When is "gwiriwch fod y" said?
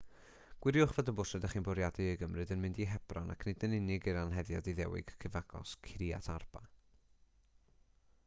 0.65-1.13